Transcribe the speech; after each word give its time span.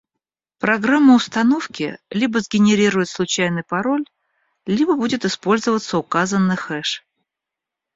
Программа 0.57 1.13
установки 1.13 1.99
либо 2.09 2.39
сгенерирует 2.39 3.07
случайный 3.07 3.61
пароль, 3.61 4.05
либо 4.65 4.95
будет 4.95 5.25
использоваться 5.25 5.99
указанный 5.99 6.55
хэш 6.57 7.05